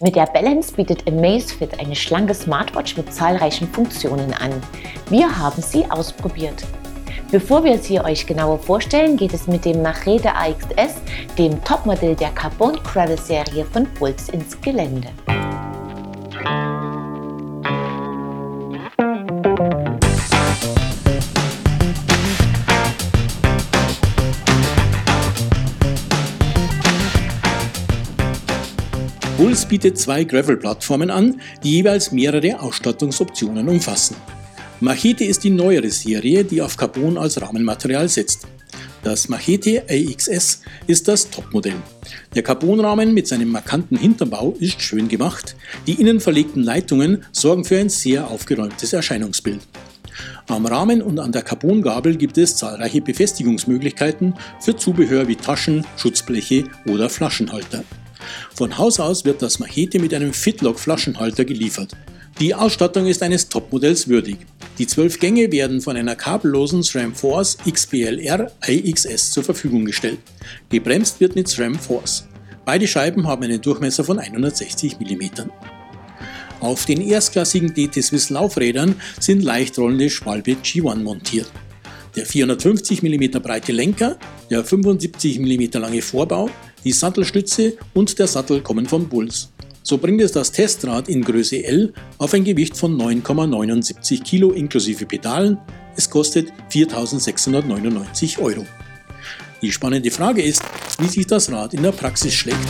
Mit 0.00 0.16
der 0.16 0.26
Balance 0.26 0.74
bietet 0.74 1.06
Amazfit 1.06 1.78
eine 1.78 1.94
schlanke 1.94 2.34
Smartwatch 2.34 2.96
mit 2.96 3.14
zahlreichen 3.14 3.68
Funktionen 3.68 4.32
an. 4.34 4.50
Wir 5.08 5.38
haben 5.38 5.62
sie 5.62 5.88
ausprobiert. 5.88 6.64
Bevor 7.30 7.62
wir 7.62 7.78
sie 7.78 8.00
euch 8.00 8.26
genauer 8.26 8.58
vorstellen, 8.58 9.16
geht 9.16 9.32
es 9.32 9.46
mit 9.46 9.64
dem 9.64 9.82
Machete 9.82 10.34
AXS, 10.34 10.96
dem 11.38 11.62
Topmodell 11.62 12.16
der 12.16 12.30
Carbon 12.30 12.82
Cradle 12.82 13.16
Serie 13.16 13.64
von 13.66 13.86
Bulls 13.98 14.30
ins 14.30 14.60
Gelände. 14.60 15.08
Bulls 29.64 29.68
bietet 29.68 29.98
zwei 29.98 30.24
Gravel-Plattformen 30.24 31.10
an, 31.10 31.40
die 31.62 31.76
jeweils 31.76 32.12
mehrere 32.12 32.60
Ausstattungsoptionen 32.60 33.68
umfassen. 33.68 34.16
Machete 34.80 35.24
ist 35.24 35.44
die 35.44 35.50
neuere 35.50 35.90
Serie, 35.90 36.44
die 36.44 36.60
auf 36.60 36.76
Carbon 36.76 37.16
als 37.16 37.40
Rahmenmaterial 37.40 38.08
setzt. 38.08 38.46
Das 39.02 39.28
Machete 39.28 39.84
AXS 39.88 40.60
ist 40.86 41.08
das 41.08 41.30
Topmodell. 41.30 41.76
Der 42.34 42.42
Carbonrahmen 42.42 43.14
mit 43.14 43.26
seinem 43.26 43.48
markanten 43.48 43.96
Hinterbau 43.96 44.54
ist 44.58 44.82
schön 44.82 45.08
gemacht. 45.08 45.56
Die 45.86 46.00
innen 46.00 46.20
verlegten 46.20 46.62
Leitungen 46.62 47.24
sorgen 47.32 47.64
für 47.64 47.78
ein 47.78 47.88
sehr 47.88 48.30
aufgeräumtes 48.30 48.92
Erscheinungsbild. 48.92 49.60
Am 50.48 50.66
Rahmen 50.66 51.00
und 51.00 51.18
an 51.18 51.32
der 51.32 51.42
Carbongabel 51.42 52.16
gibt 52.16 52.36
es 52.38 52.56
zahlreiche 52.56 53.00
Befestigungsmöglichkeiten 53.00 54.34
für 54.60 54.76
Zubehör 54.76 55.26
wie 55.26 55.36
Taschen, 55.36 55.86
Schutzbleche 55.96 56.64
oder 56.86 57.08
Flaschenhalter. 57.08 57.82
Von 58.54 58.78
Haus 58.78 59.00
aus 59.00 59.24
wird 59.24 59.42
das 59.42 59.58
Machete 59.58 59.98
mit 59.98 60.14
einem 60.14 60.32
Fitlock 60.32 60.78
Flaschenhalter 60.78 61.44
geliefert. 61.44 61.96
Die 62.40 62.54
Ausstattung 62.54 63.06
ist 63.06 63.22
eines 63.22 63.48
Topmodells 63.48 64.08
würdig. 64.08 64.38
Die 64.78 64.88
zwölf 64.88 65.20
Gänge 65.20 65.52
werden 65.52 65.80
von 65.80 65.96
einer 65.96 66.16
kabellosen 66.16 66.82
SRAM 66.82 67.14
Force 67.14 67.56
XPLR 67.64 68.50
AXS 68.60 69.30
zur 69.30 69.44
Verfügung 69.44 69.84
gestellt. 69.84 70.18
Gebremst 70.68 71.20
wird 71.20 71.36
mit 71.36 71.46
SRAM 71.46 71.76
Force. 71.78 72.26
Beide 72.64 72.88
Scheiben 72.88 73.28
haben 73.28 73.44
einen 73.44 73.60
Durchmesser 73.60 74.02
von 74.02 74.18
160 74.18 74.98
mm. 74.98 75.50
Auf 76.60 76.86
den 76.86 77.02
erstklassigen 77.02 77.72
DT 77.74 78.02
Swiss 78.02 78.30
Laufrädern 78.30 78.96
sind 79.20 79.42
leicht 79.44 79.78
rollende 79.78 80.10
Schwalbe 80.10 80.52
G1 80.52 81.02
montiert. 81.02 81.52
Der 82.16 82.26
450 82.26 83.02
mm 83.02 83.42
breite 83.42 83.72
Lenker, 83.72 84.16
der 84.50 84.64
75 84.64 85.38
mm 85.40 85.78
lange 85.78 86.00
Vorbau, 86.00 86.48
die 86.84 86.92
Sattelstütze 86.92 87.74
und 87.94 88.18
der 88.18 88.26
Sattel 88.26 88.60
kommen 88.60 88.86
von 88.86 89.08
Bulls. 89.08 89.50
So 89.82 89.98
bringt 89.98 90.22
es 90.22 90.32
das 90.32 90.52
Testrad 90.52 91.08
in 91.08 91.22
Größe 91.22 91.62
L 91.64 91.92
auf 92.18 92.32
ein 92.32 92.44
Gewicht 92.44 92.76
von 92.76 92.96
9,79 92.96 94.22
Kilo 94.22 94.52
inklusive 94.52 95.04
Pedalen. 95.04 95.58
Es 95.96 96.08
kostet 96.08 96.52
4.699 96.70 98.38
Euro. 98.40 98.64
Die 99.60 99.72
spannende 99.72 100.10
Frage 100.10 100.42
ist, 100.42 100.62
wie 100.98 101.08
sich 101.08 101.26
das 101.26 101.50
Rad 101.50 101.74
in 101.74 101.82
der 101.82 101.92
Praxis 101.92 102.32
schlägt. 102.34 102.68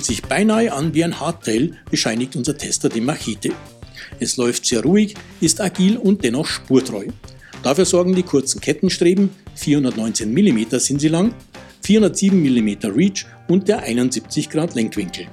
Fühlt 0.00 0.06
sich 0.06 0.22
beinahe 0.22 0.72
an 0.72 0.94
wie 0.94 1.04
ein 1.04 1.20
Hardtail, 1.20 1.72
bescheinigt 1.90 2.34
unser 2.34 2.56
Tester 2.56 2.88
die 2.88 3.02
Machete. 3.02 3.52
Es 4.18 4.38
läuft 4.38 4.64
sehr 4.64 4.82
ruhig, 4.82 5.14
ist 5.42 5.60
agil 5.60 5.98
und 5.98 6.24
dennoch 6.24 6.46
spurtreu. 6.46 7.08
Dafür 7.62 7.84
sorgen 7.84 8.14
die 8.14 8.22
kurzen 8.22 8.62
Kettenstreben, 8.62 9.28
419 9.56 10.32
mm 10.32 10.78
sind 10.78 11.02
sie 11.02 11.08
lang, 11.08 11.34
407 11.82 12.42
mm 12.42 12.78
Reach 12.96 13.26
und 13.46 13.68
der 13.68 13.80
71 13.80 14.48
Grad 14.48 14.74
Lenkwinkel. 14.74 15.26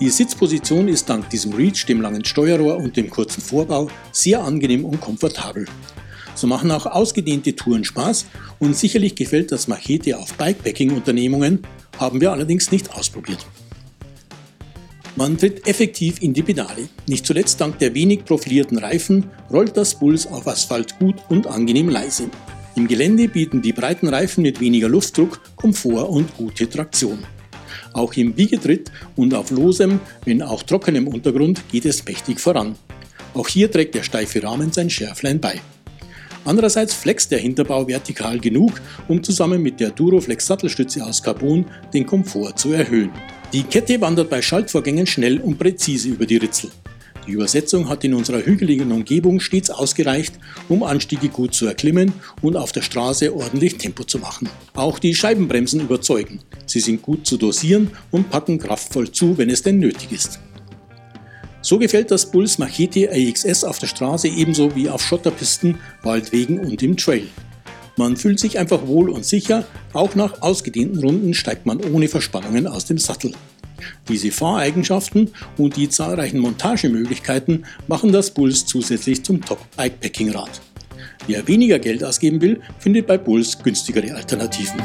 Die 0.00 0.10
Sitzposition 0.10 0.86
ist 0.86 1.08
dank 1.08 1.30
diesem 1.30 1.54
Reach, 1.54 1.86
dem 1.86 2.02
langen 2.02 2.26
Steuerrohr 2.26 2.76
und 2.76 2.94
dem 2.94 3.08
kurzen 3.08 3.40
Vorbau 3.40 3.88
sehr 4.12 4.42
angenehm 4.44 4.84
und 4.84 5.00
komfortabel. 5.00 5.64
So 6.34 6.46
machen 6.46 6.70
auch 6.72 6.84
ausgedehnte 6.84 7.56
Touren 7.56 7.84
Spaß 7.84 8.26
und 8.58 8.76
sicherlich 8.76 9.14
gefällt 9.14 9.50
das 9.50 9.66
Machete 9.66 10.18
auf 10.18 10.34
Bikepacking-Unternehmungen, 10.34 11.62
haben 11.98 12.20
wir 12.20 12.32
allerdings 12.32 12.70
nicht 12.70 12.94
ausprobiert. 12.94 13.46
Man 15.18 15.36
tritt 15.36 15.66
effektiv 15.66 16.22
in 16.22 16.32
die 16.32 16.44
Pedale. 16.44 16.88
Nicht 17.08 17.26
zuletzt 17.26 17.60
dank 17.60 17.80
der 17.80 17.92
wenig 17.92 18.24
profilierten 18.24 18.78
Reifen 18.78 19.28
rollt 19.50 19.76
das 19.76 19.96
Bulls 19.96 20.28
auf 20.28 20.46
Asphalt 20.46 20.96
gut 21.00 21.16
und 21.28 21.48
angenehm 21.48 21.88
leise. 21.88 22.30
Im 22.76 22.86
Gelände 22.86 23.26
bieten 23.26 23.60
die 23.60 23.72
breiten 23.72 24.06
Reifen 24.06 24.42
mit 24.42 24.60
weniger 24.60 24.88
Luftdruck 24.88 25.40
Komfort 25.56 26.08
und 26.08 26.36
gute 26.36 26.68
Traktion. 26.68 27.18
Auch 27.94 28.14
im 28.14 28.36
Wiegetritt 28.36 28.92
und 29.16 29.34
auf 29.34 29.50
losem, 29.50 29.98
wenn 30.24 30.40
auch 30.40 30.62
trockenem 30.62 31.08
Untergrund 31.08 31.68
geht 31.68 31.86
es 31.86 32.04
mächtig 32.04 32.38
voran. 32.38 32.76
Auch 33.34 33.48
hier 33.48 33.72
trägt 33.72 33.96
der 33.96 34.04
steife 34.04 34.40
Rahmen 34.44 34.70
sein 34.70 34.88
Schärflein 34.88 35.40
bei. 35.40 35.60
Andererseits 36.44 36.94
flext 36.94 37.32
der 37.32 37.40
Hinterbau 37.40 37.88
vertikal 37.88 38.38
genug, 38.38 38.80
um 39.08 39.20
zusammen 39.20 39.62
mit 39.62 39.80
der 39.80 39.90
Duroflex 39.90 40.46
Sattelstütze 40.46 41.04
aus 41.04 41.20
Carbon 41.20 41.66
den 41.92 42.06
Komfort 42.06 42.54
zu 42.54 42.72
erhöhen. 42.72 43.10
Die 43.54 43.62
Kette 43.62 43.98
wandert 44.02 44.28
bei 44.28 44.42
Schaltvorgängen 44.42 45.06
schnell 45.06 45.40
und 45.40 45.58
präzise 45.58 46.10
über 46.10 46.26
die 46.26 46.36
Ritzel. 46.36 46.70
Die 47.26 47.32
Übersetzung 47.32 47.88
hat 47.88 48.04
in 48.04 48.12
unserer 48.12 48.44
hügeligen 48.44 48.92
Umgebung 48.92 49.40
stets 49.40 49.70
ausgereicht, 49.70 50.34
um 50.68 50.82
Anstiege 50.82 51.30
gut 51.30 51.54
zu 51.54 51.66
erklimmen 51.66 52.12
und 52.42 52.58
auf 52.58 52.72
der 52.72 52.82
Straße 52.82 53.34
ordentlich 53.34 53.78
Tempo 53.78 54.04
zu 54.04 54.18
machen. 54.18 54.50
Auch 54.74 54.98
die 54.98 55.14
Scheibenbremsen 55.14 55.80
überzeugen. 55.80 56.40
Sie 56.66 56.80
sind 56.80 57.00
gut 57.00 57.26
zu 57.26 57.38
dosieren 57.38 57.90
und 58.10 58.28
packen 58.28 58.58
kraftvoll 58.58 59.12
zu, 59.12 59.38
wenn 59.38 59.48
es 59.48 59.62
denn 59.62 59.78
nötig 59.78 60.12
ist. 60.12 60.40
So 61.62 61.78
gefällt 61.78 62.10
das 62.10 62.30
Bulls 62.30 62.58
Machete 62.58 63.10
AXS 63.10 63.64
auf 63.64 63.78
der 63.78 63.86
Straße 63.86 64.28
ebenso 64.28 64.74
wie 64.76 64.90
auf 64.90 65.02
Schotterpisten, 65.02 65.78
Waldwegen 66.02 66.60
und 66.60 66.82
im 66.82 66.98
Trail. 66.98 67.28
Man 67.98 68.16
fühlt 68.16 68.38
sich 68.38 68.60
einfach 68.60 68.86
wohl 68.86 69.10
und 69.10 69.24
sicher, 69.24 69.66
auch 69.92 70.14
nach 70.14 70.40
ausgedehnten 70.40 71.00
Runden 71.00 71.34
steigt 71.34 71.66
man 71.66 71.80
ohne 71.80 72.06
Verspannungen 72.06 72.68
aus 72.68 72.84
dem 72.84 72.96
Sattel. 72.96 73.32
Diese 74.08 74.30
Fahreigenschaften 74.30 75.32
und 75.56 75.76
die 75.76 75.88
zahlreichen 75.88 76.38
Montagemöglichkeiten 76.38 77.66
machen 77.88 78.12
das 78.12 78.30
Bulls 78.30 78.66
zusätzlich 78.66 79.24
zum 79.24 79.44
Top-Bikepacking-Rad. 79.44 80.60
Wer 81.26 81.48
weniger 81.48 81.80
Geld 81.80 82.04
ausgeben 82.04 82.40
will, 82.40 82.60
findet 82.78 83.08
bei 83.08 83.18
Bulls 83.18 83.58
günstigere 83.60 84.14
Alternativen. 84.14 84.80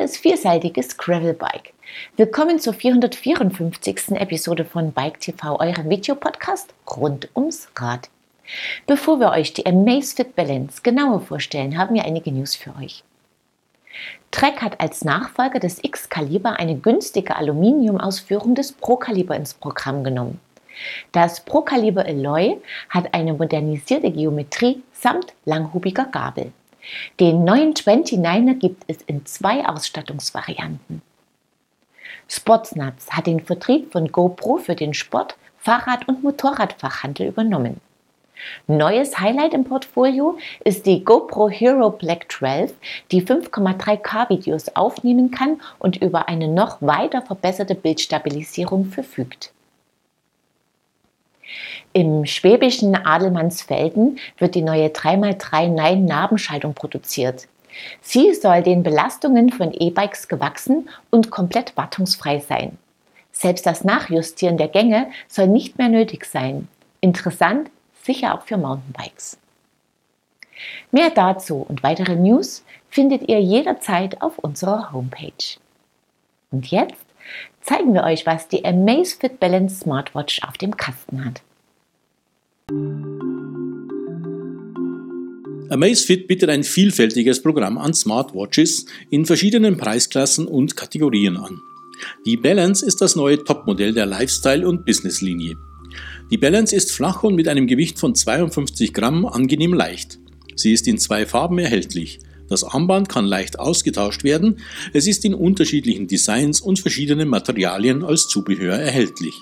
Tolles, 0.00 0.16
vierseitiges 0.16 0.96
Gravelbike. 0.96 1.74
Willkommen 2.16 2.58
zur 2.58 2.72
454. 2.72 4.12
Episode 4.12 4.64
von 4.64 4.92
Bike 4.92 5.20
TV, 5.20 5.60
eurem 5.60 5.90
Videopodcast 5.90 6.72
rund 6.96 7.28
ums 7.36 7.68
Rad. 7.76 8.08
Bevor 8.86 9.20
wir 9.20 9.30
euch 9.32 9.52
die 9.52 9.66
Amazfit 9.66 10.34
Balance 10.34 10.80
genauer 10.82 11.20
vorstellen, 11.20 11.76
haben 11.76 11.94
wir 11.94 12.04
einige 12.04 12.32
News 12.32 12.56
für 12.56 12.74
euch. 12.76 13.04
Trek 14.30 14.62
hat 14.62 14.80
als 14.80 15.04
Nachfolger 15.04 15.58
des 15.58 15.84
X-Kaliber 15.84 16.58
eine 16.58 16.76
günstige 16.76 17.36
Aluminiumausführung 17.36 18.54
des 18.54 18.72
Pro-Kaliber 18.72 19.36
ins 19.36 19.52
Programm 19.52 20.02
genommen. 20.02 20.40
Das 21.12 21.44
Pro-Kaliber 21.44 22.06
Alloy 22.06 22.56
hat 22.88 23.12
eine 23.12 23.34
modernisierte 23.34 24.10
Geometrie 24.10 24.82
samt 24.94 25.34
langhubiger 25.44 26.06
Gabel. 26.06 26.52
Den 27.18 27.44
neuen 27.44 27.74
29er 27.74 28.54
gibt 28.54 28.84
es 28.86 28.98
in 29.02 29.26
zwei 29.26 29.66
Ausstattungsvarianten. 29.66 31.02
Sportsnuts 32.28 33.10
hat 33.10 33.26
den 33.26 33.40
Vertrieb 33.40 33.92
von 33.92 34.10
GoPro 34.10 34.58
für 34.58 34.74
den 34.74 34.94
Sport, 34.94 35.36
Fahrrad- 35.58 36.08
und 36.08 36.22
Motorradfachhandel 36.22 37.28
übernommen. 37.28 37.80
Neues 38.66 39.18
Highlight 39.18 39.52
im 39.52 39.64
Portfolio 39.64 40.38
ist 40.64 40.86
die 40.86 41.04
GoPro 41.04 41.50
Hero 41.50 41.90
Black 41.90 42.30
12, 42.32 42.72
die 43.10 43.22
5,3K 43.22 44.30
Videos 44.30 44.68
aufnehmen 44.74 45.30
kann 45.30 45.60
und 45.78 46.00
über 46.00 46.28
eine 46.28 46.48
noch 46.48 46.80
weiter 46.80 47.20
verbesserte 47.22 47.74
Bildstabilisierung 47.74 48.86
verfügt. 48.86 49.52
Im 51.92 52.26
schwäbischen 52.26 52.94
Adelmannsfelden 52.94 54.18
wird 54.38 54.54
die 54.54 54.62
neue 54.62 54.88
3x3 54.88 55.68
Nein 55.68 56.04
Nabenschaltung 56.04 56.74
produziert. 56.74 57.48
Sie 58.00 58.34
soll 58.34 58.62
den 58.62 58.82
Belastungen 58.82 59.50
von 59.50 59.72
E-Bikes 59.72 60.28
gewachsen 60.28 60.88
und 61.10 61.30
komplett 61.30 61.76
wartungsfrei 61.76 62.40
sein. 62.40 62.78
Selbst 63.32 63.64
das 63.66 63.84
Nachjustieren 63.84 64.58
der 64.58 64.68
Gänge 64.68 65.10
soll 65.28 65.46
nicht 65.46 65.78
mehr 65.78 65.88
nötig 65.88 66.24
sein. 66.24 66.68
Interessant, 67.00 67.70
sicher 68.02 68.34
auch 68.34 68.42
für 68.42 68.56
Mountainbikes. 68.56 69.38
Mehr 70.90 71.10
dazu 71.10 71.64
und 71.68 71.82
weitere 71.82 72.16
News 72.16 72.64
findet 72.88 73.28
ihr 73.28 73.40
jederzeit 73.40 74.20
auf 74.20 74.38
unserer 74.38 74.92
Homepage. 74.92 75.58
Und 76.50 76.70
jetzt 76.70 77.04
zeigen 77.62 77.94
wir 77.94 78.04
euch, 78.04 78.26
was 78.26 78.48
die 78.48 78.64
Amazfit 78.64 79.40
Balance 79.40 79.80
Smartwatch 79.80 80.42
auf 80.42 80.56
dem 80.58 80.76
Kasten 80.76 81.24
hat. 81.24 81.42
Amazfit 85.70 86.26
bietet 86.26 86.50
ein 86.50 86.64
vielfältiges 86.64 87.42
Programm 87.42 87.78
an 87.78 87.94
Smartwatches 87.94 88.86
in 89.10 89.24
verschiedenen 89.24 89.76
Preisklassen 89.76 90.48
und 90.48 90.76
Kategorien 90.76 91.36
an. 91.36 91.60
Die 92.26 92.36
Balance 92.36 92.84
ist 92.84 93.00
das 93.00 93.14
neue 93.14 93.44
Topmodell 93.44 93.92
der 93.92 94.06
Lifestyle- 94.06 94.66
und 94.66 94.84
Business-Linie. 94.84 95.56
Die 96.30 96.38
Balance 96.38 96.74
ist 96.74 96.92
flach 96.92 97.22
und 97.22 97.34
mit 97.34 97.46
einem 97.46 97.66
Gewicht 97.66 97.98
von 97.98 98.14
52 98.14 98.92
Gramm 98.92 99.26
angenehm 99.26 99.74
leicht. 99.74 100.18
Sie 100.56 100.72
ist 100.72 100.88
in 100.88 100.98
zwei 100.98 101.26
Farben 101.26 101.58
erhältlich. 101.58 102.18
Das 102.50 102.64
Armband 102.64 103.08
kann 103.08 103.24
leicht 103.24 103.60
ausgetauscht 103.60 104.24
werden. 104.24 104.58
Es 104.92 105.06
ist 105.06 105.24
in 105.24 105.34
unterschiedlichen 105.34 106.08
Designs 106.08 106.60
und 106.60 106.80
verschiedenen 106.80 107.28
Materialien 107.28 108.02
als 108.02 108.26
Zubehör 108.26 108.74
erhältlich. 108.74 109.34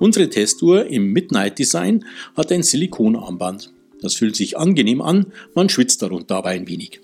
Unsere 0.00 0.28
Testuhr 0.28 0.86
im 0.86 1.12
Midnight 1.12 1.58
Design 1.60 2.04
hat 2.36 2.50
ein 2.50 2.64
Silikonarmband. 2.64 3.72
Das 4.02 4.16
fühlt 4.16 4.34
sich 4.34 4.58
angenehm 4.58 5.00
an, 5.00 5.32
man 5.54 5.68
schwitzt 5.68 6.02
darunter 6.02 6.36
aber 6.36 6.50
ein 6.50 6.68
wenig. 6.68 7.00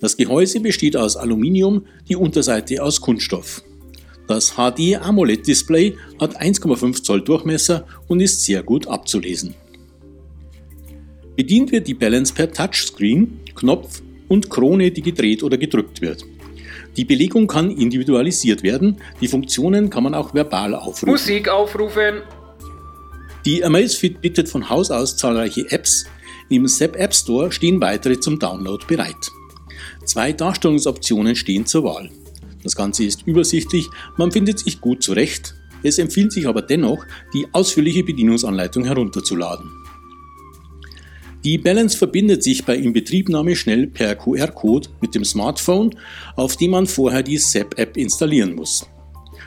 Das 0.00 0.16
Gehäuse 0.16 0.60
besteht 0.60 0.96
aus 0.96 1.16
Aluminium, 1.16 1.84
die 2.08 2.16
Unterseite 2.16 2.82
aus 2.82 3.00
Kunststoff. 3.02 3.62
Das 4.28 4.54
HD 4.56 4.96
AMOLED 4.96 5.46
Display 5.46 5.96
hat 6.20 6.40
1,5 6.40 7.02
Zoll 7.02 7.22
Durchmesser 7.22 7.86
und 8.08 8.20
ist 8.20 8.42
sehr 8.42 8.62
gut 8.62 8.86
abzulesen. 8.86 9.54
Bedient 11.36 11.70
wird 11.70 11.86
die 11.86 11.94
Balance 11.94 12.32
per 12.34 12.50
Touchscreen, 12.50 13.40
Knopf 13.54 14.02
und 14.28 14.50
Krone, 14.50 14.90
die 14.90 15.02
gedreht 15.02 15.42
oder 15.42 15.56
gedrückt 15.56 16.00
wird. 16.00 16.24
Die 16.96 17.04
Belegung 17.04 17.46
kann 17.46 17.70
individualisiert 17.70 18.62
werden, 18.62 18.96
die 19.20 19.28
Funktionen 19.28 19.90
kann 19.90 20.02
man 20.02 20.14
auch 20.14 20.34
verbal 20.34 20.74
aufrufen. 20.74 21.10
Musik 21.10 21.48
aufrufen! 21.48 22.22
Die 23.44 23.64
Amazfit 23.64 24.20
bietet 24.20 24.48
von 24.48 24.68
Haus 24.68 24.90
aus 24.90 25.16
zahlreiche 25.16 25.70
Apps. 25.70 26.06
Im 26.50 26.66
SEP 26.66 26.96
App 26.96 27.14
Store 27.14 27.52
stehen 27.52 27.80
weitere 27.80 28.18
zum 28.18 28.38
Download 28.38 28.84
bereit. 28.86 29.30
Zwei 30.04 30.32
Darstellungsoptionen 30.32 31.36
stehen 31.36 31.66
zur 31.66 31.84
Wahl. 31.84 32.10
Das 32.62 32.74
Ganze 32.74 33.04
ist 33.04 33.26
übersichtlich, 33.26 33.88
man 34.16 34.32
findet 34.32 34.58
sich 34.58 34.80
gut 34.80 35.02
zurecht. 35.02 35.54
Es 35.82 35.98
empfiehlt 35.98 36.32
sich 36.32 36.48
aber 36.48 36.62
dennoch, 36.62 37.04
die 37.32 37.46
ausführliche 37.52 38.02
Bedienungsanleitung 38.02 38.84
herunterzuladen. 38.84 39.70
Die 41.44 41.56
Balance 41.56 41.96
verbindet 41.96 42.42
sich 42.42 42.64
bei 42.64 42.76
Inbetriebnahme 42.76 43.54
schnell 43.54 43.86
per 43.86 44.16
QR-Code 44.16 44.88
mit 45.00 45.14
dem 45.14 45.24
Smartphone, 45.24 45.94
auf 46.34 46.56
dem 46.56 46.72
man 46.72 46.86
vorher 46.86 47.22
die 47.22 47.38
SAP-App 47.38 47.96
installieren 47.96 48.54
muss. 48.54 48.86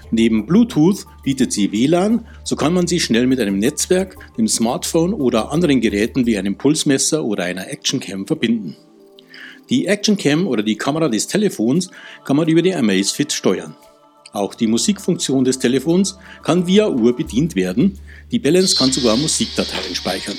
Neben 0.09 0.45
Bluetooth 0.45 1.05
bietet 1.23 1.51
sie 1.51 1.71
WLAN, 1.71 2.25
so 2.43 2.55
kann 2.55 2.73
man 2.73 2.87
sie 2.87 2.99
schnell 2.99 3.27
mit 3.27 3.39
einem 3.39 3.59
Netzwerk, 3.59 4.15
dem 4.37 4.47
Smartphone 4.47 5.13
oder 5.13 5.51
anderen 5.51 5.81
Geräten 5.81 6.25
wie 6.25 6.37
einem 6.37 6.57
Pulsmesser 6.57 7.23
oder 7.23 7.43
einer 7.43 7.69
Actioncam 7.69 8.25
verbinden. 8.25 8.75
Die 9.69 9.87
Actioncam 9.87 10.47
oder 10.47 10.63
die 10.63 10.75
Kamera 10.75 11.07
des 11.07 11.27
Telefons 11.27 11.91
kann 12.25 12.35
man 12.35 12.47
über 12.47 12.61
die 12.61 12.73
Amazfit 12.73 13.31
steuern. 13.31 13.75
Auch 14.33 14.55
die 14.55 14.67
Musikfunktion 14.67 15.43
des 15.43 15.59
Telefons 15.59 16.17
kann 16.43 16.67
via 16.67 16.89
Uhr 16.89 17.15
bedient 17.15 17.55
werden. 17.55 17.99
Die 18.31 18.39
Balance 18.39 18.75
kann 18.75 18.91
sogar 18.91 19.17
Musikdateien 19.17 19.93
speichern. 19.93 20.37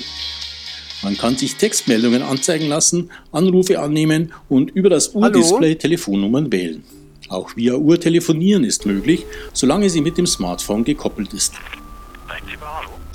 Man 1.03 1.17
kann 1.17 1.35
sich 1.35 1.55
Textmeldungen 1.57 2.21
anzeigen 2.21 2.67
lassen, 2.67 3.11
Anrufe 3.31 3.79
annehmen 3.79 4.31
und 4.47 4.71
über 4.71 4.89
das 4.89 5.13
Uhr-Display 5.13 5.75
Telefonnummern 5.75 6.51
wählen. 6.51 6.83
Auch 7.29 7.55
via 7.55 7.75
Uhr 7.75 7.99
telefonieren 7.99 8.63
ist 8.63 8.85
möglich, 8.85 9.25
solange 9.53 9.89
sie 9.89 10.01
mit 10.01 10.17
dem 10.17 10.25
Smartphone 10.25 10.83
gekoppelt 10.83 11.33
ist. 11.33 11.53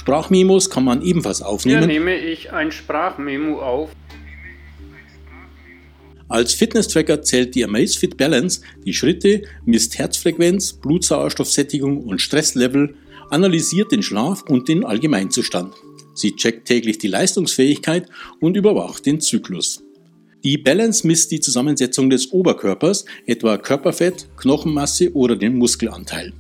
Sprachmemos 0.00 0.69
kann 0.70 0.85
man 0.85 1.02
ebenfalls 1.02 1.40
aufnehmen. 1.40 1.81
Hier 1.81 1.87
nehme 1.87 2.17
ich 2.17 2.52
ein 2.52 2.73
Sprachmemo 2.73 3.61
auf. 3.61 3.91
Als 6.29 6.52
Fitness-Tracker 6.52 7.23
zählt 7.23 7.55
die 7.55 7.64
Amazfit 7.64 8.19
Balance 8.19 8.61
die 8.84 8.93
Schritte, 8.93 9.43
misst 9.64 9.99
Herzfrequenz, 9.99 10.75
Blutsauerstoffsättigung 10.75 12.05
und 12.05 12.20
Stresslevel, 12.20 12.96
analysiert 13.31 13.93
den 13.93 14.02
Schlaf 14.02 14.43
und 14.43 14.69
den 14.69 14.84
Allgemeinzustand. 14.84 15.75
Sie 16.19 16.35
checkt 16.35 16.67
täglich 16.67 16.99
die 16.99 17.06
Leistungsfähigkeit 17.06 18.09
und 18.41 18.56
überwacht 18.56 19.06
den 19.06 19.20
Zyklus. 19.20 19.85
Die 20.43 20.59
Balance 20.59 21.06
misst 21.06 21.31
die 21.31 21.41
Zusammensetzung 21.41 22.11
des 22.11 22.32
Oberkörpers, 22.32 23.05
etwa 23.26 23.56
Körperfett, 23.56 24.29
Knochenmasse 24.37 25.12
oder 25.15 25.37
den 25.37 25.56
Muskelanteil. 25.56 26.32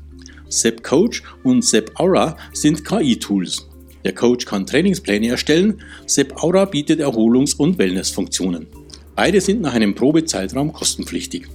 SEP 0.48 0.82
Coach 0.82 1.22
und 1.44 1.64
SEP 1.64 1.92
Aura 1.94 2.36
sind 2.52 2.84
KI-Tools. 2.84 3.68
Der 4.04 4.14
Coach 4.14 4.46
kann 4.46 4.66
Trainingspläne 4.66 5.28
erstellen, 5.28 5.80
SEP 6.06 6.42
Aura 6.42 6.64
bietet 6.64 7.00
Erholungs- 7.00 7.54
und 7.54 7.78
Wellnessfunktionen. 7.78 8.66
Beide 9.14 9.40
sind 9.40 9.60
nach 9.60 9.74
einem 9.74 9.94
Probezeitraum 9.94 10.72
kostenpflichtig. 10.72 11.46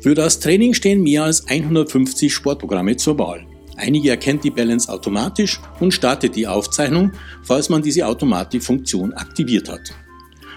Für 0.00 0.14
das 0.14 0.38
Training 0.38 0.74
stehen 0.74 1.02
mehr 1.02 1.24
als 1.24 1.48
150 1.48 2.32
Sportprogramme 2.32 2.96
zur 2.96 3.18
Wahl. 3.18 3.46
Einige 3.76 4.10
erkennt 4.10 4.42
die 4.44 4.50
Balance 4.50 4.90
automatisch 4.90 5.60
und 5.80 5.92
startet 5.92 6.34
die 6.34 6.46
Aufzeichnung, 6.46 7.12
falls 7.42 7.68
man 7.68 7.82
diese 7.82 8.06
Automatikfunktion 8.06 9.12
aktiviert 9.12 9.68
hat. 9.68 9.92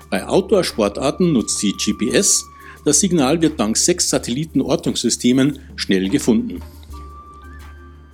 Bei 0.10 0.26
Outdoor-Sportarten 0.26 1.34
nutzt 1.34 1.60
sie 1.60 1.74
GPS. 1.74 2.46
Das 2.86 3.00
Signal 3.00 3.42
wird 3.42 3.60
dank 3.60 3.78
sechs 3.78 4.10
Satellitenortungssystemen 4.10 5.60
schnell 5.76 6.10
gefunden. 6.10 6.62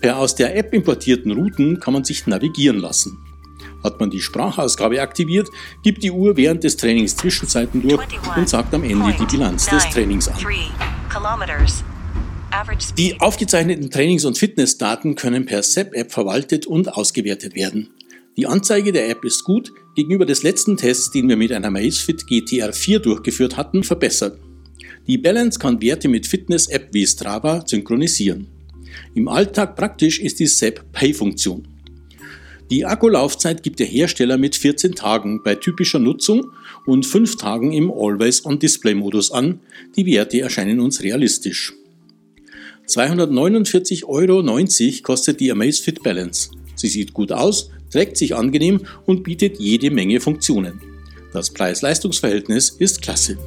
Per 0.01 0.18
aus 0.18 0.36
der 0.36 0.58
App 0.58 0.74
importierten 0.74 1.32
Routen 1.32 1.79
kann 1.79 1.94
man 1.94 2.03
sich 2.03 2.27
navigieren 2.27 2.79
lassen. 2.79 3.18
Hat 3.84 4.00
man 4.00 4.10
die 4.10 4.20
Sprachausgabe 4.20 5.01
aktiviert, 5.01 5.50
gibt 5.84 6.03
die 6.03 6.12
Uhr 6.12 6.36
während 6.36 6.63
des 6.63 6.75
Trainings 6.75 7.15
Zwischenzeiten 7.15 7.82
durch 7.82 8.01
und 8.36 8.50
sagt 8.50 8.74
am 8.74 8.84
Ende 8.84 9.15
die 9.20 9.25
Bilanz 9.25 9.68
des 9.68 9.88
Trainings 9.89 10.27
an. 10.27 10.36
Die 12.97 13.19
aufgezeichneten 13.19 13.91
Trainings- 13.91 14.25
und 14.25 14.38
Fitnessdaten 14.38 15.15
können 15.15 15.45
per 15.45 15.62
SEP-App 15.62 16.12
verwaltet 16.12 16.65
und 16.65 16.93
ausgewertet 16.93 17.55
werden. 17.55 17.89
Die 18.38 18.47
Anzeige 18.47 18.91
der 18.91 19.09
App 19.09 19.25
ist 19.25 19.43
gut, 19.43 19.71
gegenüber 19.95 20.25
des 20.25 20.43
letzten 20.43 20.77
Tests, 20.77 21.12
den 21.12 21.27
wir 21.27 21.38
mit 21.38 21.51
einer 21.51 21.71
Macefit 21.71 22.24
GTR4 22.24 23.00
durchgeführt 23.00 23.57
hatten, 23.57 23.83
verbessert. 23.83 24.39
Die 25.07 25.17
Balance 25.17 25.59
kann 25.59 25.81
Werte 25.81 26.07
mit 26.07 26.27
Fitness-App 26.27 26.89
wie 26.91 27.05
Strava 27.05 27.63
synchronisieren. 27.65 28.47
Im 29.13 29.27
Alltag 29.27 29.75
praktisch 29.75 30.19
ist 30.19 30.39
die 30.39 30.47
SEP 30.47 30.91
Pay-Funktion. 30.91 31.67
Die 32.71 32.85
Akkulaufzeit 32.85 33.62
gibt 33.63 33.79
der 33.79 33.85
Hersteller 33.85 34.38
mit 34.38 34.55
14 34.55 34.95
Tagen 34.95 35.43
bei 35.43 35.55
typischer 35.55 36.00
Nutzung 36.00 36.51
und 36.85 37.05
5 37.05 37.35
Tagen 37.35 37.74
im 37.74 37.91
Always-on-Display-Modus 37.91 39.31
an. 39.31 39.59
Die 39.95 40.05
Werte 40.05 40.41
erscheinen 40.41 40.79
uns 40.79 41.03
realistisch. 41.03 41.74
249,90 42.88 44.06
Euro 44.06 45.01
kostet 45.04 45.39
die 45.39 45.51
Amazfit 45.51 46.04
Balance. 46.04 46.51
Sie 46.75 46.88
sieht 46.88 47.13
gut 47.13 47.32
aus, 47.32 47.72
trägt 47.92 48.18
sich 48.18 48.36
angenehm 48.36 48.82
und 49.06 49.24
bietet 49.24 49.60
jede 49.60 49.89
Menge 49.89 50.20
Funktionen. 50.20 50.82
Das 51.34 51.50
Preis-Leistungs-Verhältnis 51.51 52.70
ist 52.70 53.01
klasse. 53.01 53.38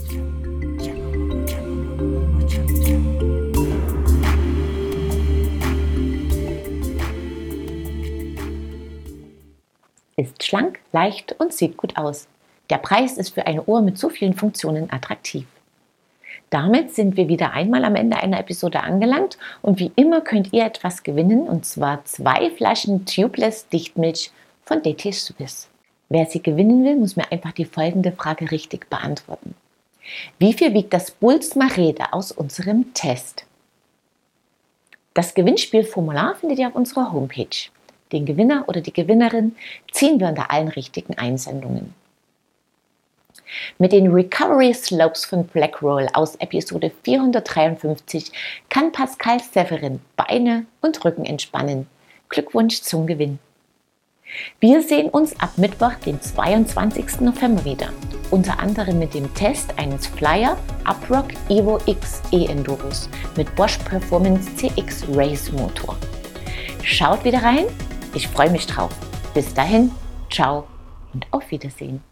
Ist 10.17 10.43
schlank, 10.43 10.81
leicht 10.93 11.37
und 11.39 11.53
sieht 11.53 11.77
gut 11.77 11.97
aus. 11.97 12.27
Der 12.71 12.79
Preis 12.79 13.17
ist 13.17 13.35
für 13.35 13.47
eine 13.47 13.63
Uhr 13.65 13.83
mit 13.83 13.99
so 13.99 14.09
vielen 14.09 14.35
Funktionen 14.35 14.91
attraktiv. 14.91 15.47
Damit 16.51 16.95
sind 16.95 17.17
wir 17.17 17.29
wieder 17.29 17.53
einmal 17.53 17.85
am 17.85 17.95
Ende 17.95 18.17
einer 18.17 18.41
Episode 18.41 18.83
angelangt 18.83 19.37
und 19.61 19.79
wie 19.79 19.93
immer 19.97 20.23
könnt 20.23 20.53
ihr 20.53 20.65
etwas 20.65 21.03
gewinnen 21.03 21.47
und 21.47 21.67
zwar 21.67 22.05
zwei 22.05 22.51
Flaschen 22.51 23.05
Tubeless 23.05 23.69
Dichtmilch 23.69 24.31
von 24.65 24.83
DT 24.83 25.13
Swiss. 25.13 25.69
Wer 26.09 26.25
sie 26.27 26.43
gewinnen 26.43 26.85
will, 26.85 26.97
muss 26.97 27.17
mir 27.17 27.31
einfach 27.31 27.53
die 27.53 27.67
folgende 27.67 28.13
Frage 28.13 28.51
richtig 28.51 28.89
beantworten. 28.89 29.55
Wie 30.39 30.55
viel 30.55 30.73
wiegt 30.73 30.95
das 30.95 31.11
Bulls 31.11 31.55
Marede 31.55 32.13
aus 32.13 32.33
unserem 32.33 32.95
Test? 32.95 33.45
Das 35.13 35.35
Gewinnspielformular 35.35 36.37
findet 36.37 36.61
ihr 36.61 36.69
auf 36.69 36.75
unserer 36.75 37.13
Homepage. 37.13 37.69
Den 38.13 38.25
Gewinner 38.25 38.65
oder 38.69 38.81
die 38.81 38.93
Gewinnerin 38.93 39.55
ziehen 39.93 40.19
wir 40.19 40.29
unter 40.29 40.51
allen 40.51 40.69
richtigen 40.69 41.19
Einsendungen. 41.19 41.93
Mit 43.79 43.93
den 43.93 44.13
Recovery 44.13 44.75
Slopes 44.75 45.25
von 45.25 45.47
Blackroll 45.47 46.09
aus 46.13 46.37
Episode 46.37 46.91
453 47.05 48.33
kann 48.69 48.93
Pascal 48.93 49.41
Severin 49.41 50.01
Beine 50.17 50.67
und 50.81 51.05
Rücken 51.05 51.25
entspannen. 51.25 51.87
Glückwunsch 52.29 52.83
zum 52.83 53.07
Gewinn. 53.07 53.39
Wir 54.61 54.83
sehen 54.83 55.09
uns 55.09 55.39
ab 55.41 55.57
Mittwoch, 55.57 55.95
den 56.05 56.21
22. 56.21 57.21
November 57.21 57.65
wieder. 57.65 57.89
Unter 58.31 58.61
anderem 58.61 58.99
mit 58.99 59.15
dem 59.15 59.33
Test 59.35 59.79
eines 59.79 60.07
Flyer 60.07 60.59
Uprock 60.85 61.29
Evo 61.49 61.79
X 61.87 62.21
E-Enduros 62.31 63.09
mit 63.37 63.55
Bosch 63.57 63.79
Performance 63.79 64.55
CX 64.57 65.05
Race 65.15 65.51
Motor. 65.53 65.97
Schaut 66.83 67.25
wieder 67.25 67.43
rein, 67.43 67.67
ich 68.15 68.29
freue 68.29 68.51
mich 68.51 68.67
drauf. 68.67 68.91
Bis 69.33 69.53
dahin, 69.55 69.91
ciao 70.31 70.67
und 71.15 71.27
auf 71.31 71.51
Wiedersehen. 71.51 72.03